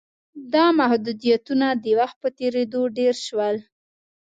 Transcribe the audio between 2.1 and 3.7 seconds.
په تېرېدو ډېر شول